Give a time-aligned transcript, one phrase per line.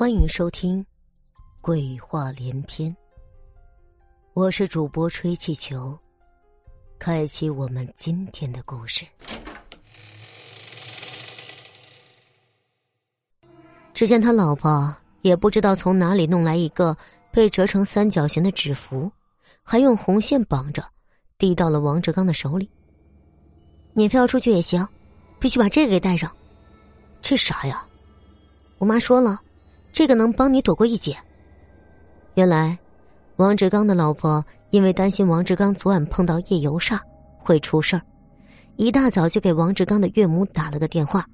[0.00, 0.82] 欢迎收听
[1.60, 2.90] 《鬼话连篇》，
[4.32, 5.94] 我是主播吹气球，
[6.98, 9.04] 开启我们今天的故事。
[13.92, 16.96] 只见他老婆也不知道从哪里弄来一个
[17.30, 19.12] 被折成三角形的纸符，
[19.62, 20.82] 还用红线绑着，
[21.36, 22.70] 递到了王志刚的手里。
[23.92, 24.88] 你非要出去也行，
[25.38, 26.34] 必须把这个给带上。
[27.20, 27.86] 这啥呀？
[28.78, 29.42] 我妈说了。
[29.92, 31.16] 这个能帮你躲过一劫。
[32.34, 32.78] 原来，
[33.36, 36.98] 王志刚的老婆因为担心王志刚昨晚碰到夜游煞
[37.38, 38.02] 会出事儿，
[38.76, 41.26] 一大早就给王志刚的岳母打了个电话，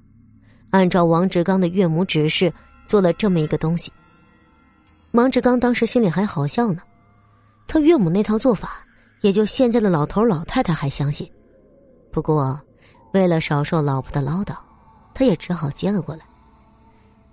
[0.71, 2.51] 按照王志刚的岳母指示
[2.85, 3.91] 做了这么一个东西。
[5.11, 6.81] 王志刚当时心里还好笑呢，
[7.67, 8.85] 他岳母那套做法，
[9.21, 11.29] 也就现在的老头老太太还相信。
[12.11, 12.59] 不过，
[13.13, 14.55] 为了少受老婆的唠叨，
[15.13, 16.25] 他也只好接了过来。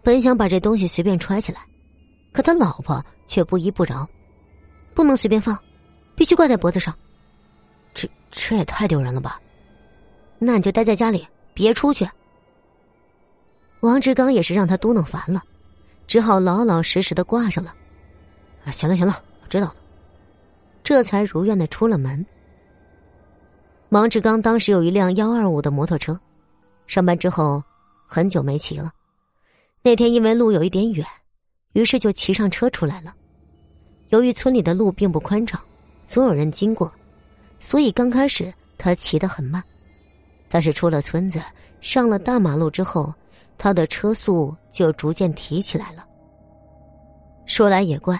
[0.04, 1.66] 本想把这东西随便揣起来，
[2.30, 4.06] 可他老婆却不依不饶，
[4.92, 5.58] 不能随便放，
[6.14, 6.94] 必须挂在脖子上。
[7.94, 9.40] 这这也太丢人了吧？
[10.38, 12.06] 那你就待在家里，别出去。
[13.80, 15.42] 王志刚也是让他嘟囔烦了，
[16.06, 17.74] 只好老老实实的挂上了。
[18.66, 19.76] 啊，行了行了，我知道了。
[20.82, 22.24] 这才如愿的出了门。
[23.88, 26.18] 王志刚当时有一辆幺二五的摩托车，
[26.86, 27.62] 上班之后
[28.06, 28.92] 很久没骑了。
[29.86, 31.06] 那天因为路有一点远，
[31.74, 33.14] 于是就骑上车出来了。
[34.08, 35.60] 由于村里的路并不宽敞，
[36.06, 36.90] 总有人经过，
[37.60, 39.62] 所以刚开始他骑得很慢。
[40.48, 41.38] 但是出了村子，
[41.82, 43.12] 上了大马路之后，
[43.58, 46.06] 他的车速就逐渐提起来了。
[47.44, 48.18] 说来也怪，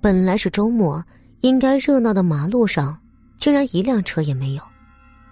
[0.00, 1.00] 本来是周末，
[1.42, 3.00] 应该热闹的马路上，
[3.38, 4.62] 竟然一辆车也没有，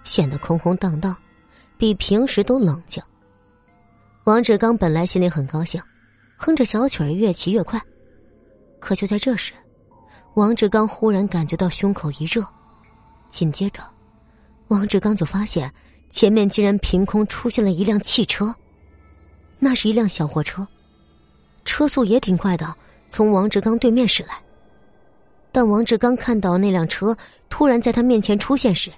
[0.05, 1.13] 显得空空荡荡，
[1.77, 3.03] 比平时都冷静。
[4.25, 5.81] 王志刚本来心里很高兴，
[6.37, 7.81] 哼着小曲儿越骑越快。
[8.79, 9.51] 可就在这时，
[10.35, 12.45] 王志刚忽然感觉到胸口一热，
[13.31, 13.81] 紧接着，
[14.67, 15.73] 王志刚就发现
[16.11, 18.53] 前面竟然凭空出现了一辆汽车。
[19.57, 20.67] 那是一辆小货车，
[21.65, 22.75] 车速也挺快的，
[23.09, 24.39] 从王志刚对面驶来。
[25.51, 27.17] 但王志刚看到那辆车
[27.49, 28.91] 突然在他面前出现时，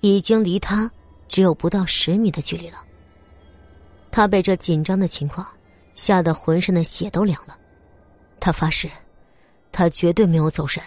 [0.00, 0.88] 已经离他
[1.26, 2.84] 只有不到十米的距离了。
[4.10, 5.46] 他被这紧张的情况
[5.94, 7.56] 吓得浑身的血都凉了，
[8.38, 8.90] 他发誓，
[9.70, 10.82] 他绝对没有走神，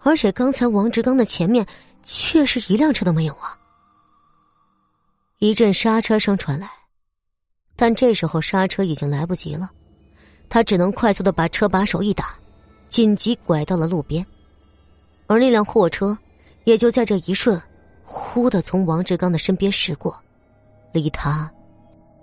[0.00, 1.66] 而且刚才王志刚的前面
[2.02, 3.58] 确实一辆车都没有啊！
[5.38, 6.70] 一阵刹车声传来，
[7.76, 9.70] 但这时候刹车已经来不及了，
[10.48, 12.34] 他只能快速的把车把手一打，
[12.88, 14.24] 紧急拐到了路边，
[15.26, 16.16] 而那辆货车
[16.64, 17.60] 也就在这一瞬，
[18.04, 20.18] 忽的从王志刚的身边驶过，
[20.92, 21.50] 离他。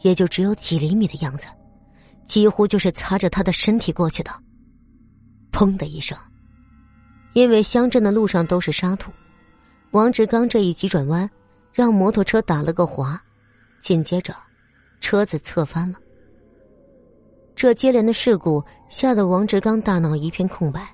[0.02, 1.48] 也就只有几厘米的样子，
[2.26, 4.32] 几乎就是擦着他的身体过去的。
[5.52, 6.18] 砰的一声，
[7.34, 9.12] 因为乡镇的路上都是沙土，
[9.92, 11.30] 王志刚这一急转弯，
[11.72, 13.22] 让摩托车打了个滑，
[13.80, 14.36] 紧接着，
[15.00, 15.98] 车子侧翻了。
[17.56, 20.86] 这接连的事故吓得王志刚大脑一片空白。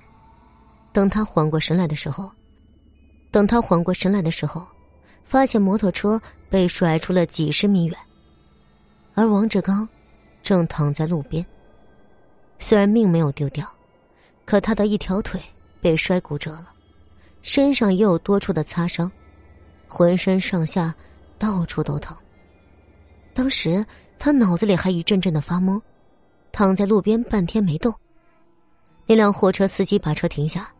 [0.92, 2.30] 等他缓过神来的时候，
[3.32, 4.64] 等他缓过神来的时候，
[5.24, 7.98] 发现摩托车被甩出了几十米远。
[9.14, 9.88] 而王志刚
[10.42, 11.44] 正躺在路边。
[12.58, 13.66] 虽然命没有丢掉，
[14.44, 15.42] 可他的一条腿
[15.80, 16.72] 被摔骨折了，
[17.42, 19.10] 身上也有多处的擦伤，
[19.88, 20.94] 浑身上下
[21.38, 22.16] 到处都疼。
[23.34, 23.84] 当时
[24.18, 25.80] 他脑子里还一阵阵的发懵，
[26.52, 27.92] 躺在路边半天没动。
[29.06, 30.72] 那辆货车司机把车停下，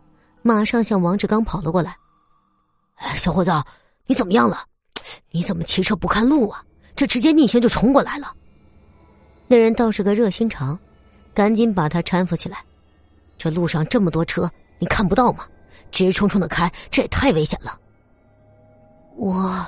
[0.43, 1.97] 马上向王志刚跑了过来
[3.17, 3.51] ：“小伙子，
[4.07, 4.65] 你怎么样了？
[5.31, 6.65] 你怎么骑车不看路啊？”
[6.95, 8.35] 这直接逆行就冲过来了，
[9.49, 10.79] 那人倒是个热心肠，
[11.35, 12.59] 赶紧把他搀扶起来。
[13.39, 15.47] 这路上这么多车，你看不到吗？
[15.91, 17.79] 直冲冲的开，这也太危险了。
[19.17, 19.67] 我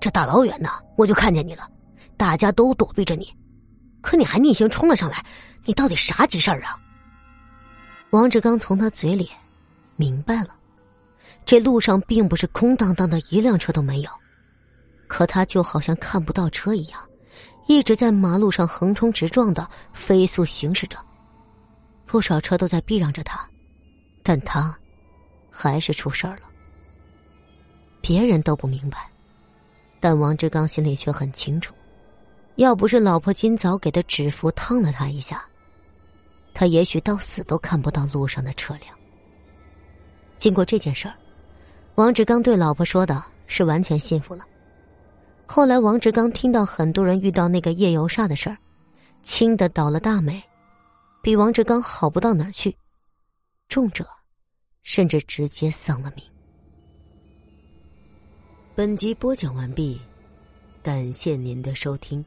[0.00, 1.68] 这大老远的我就看见你了，
[2.16, 3.32] 大家都躲避着你，
[4.02, 5.24] 可你还逆行冲了上来，
[5.64, 6.76] 你到底啥急事儿啊？
[8.10, 9.30] 王志刚从他嘴里
[9.96, 10.54] 明白了，
[11.44, 14.10] 这路上并不是空荡荡的，一辆车都没有。
[15.10, 17.00] 可他就好像看不到车一样，
[17.66, 20.96] 一直在马路上横冲直撞的飞速行驶着，
[22.06, 23.44] 不少车都在避让着他，
[24.22, 24.72] 但他
[25.50, 26.42] 还是出事儿了。
[28.00, 29.10] 别人都不明白，
[29.98, 31.74] 但王志刚心里却很清楚，
[32.54, 35.44] 要不是老婆今早给的纸符烫了他一下，
[36.54, 38.96] 他也许到死都看不到路上的车辆。
[40.38, 41.14] 经过这件事儿，
[41.96, 44.46] 王志刚对老婆说的是完全信服了。
[45.52, 48.56] 后来，王志刚听到很多人遇到那个夜游煞的事儿，
[49.24, 50.40] 轻的倒了大霉，
[51.20, 52.76] 比王志刚好不到哪儿去，
[53.68, 54.06] 重者
[54.84, 56.24] 甚至直接丧了命。
[58.76, 60.00] 本集播讲完毕，
[60.84, 62.24] 感谢您的收听。